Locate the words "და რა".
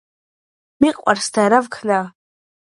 1.37-1.63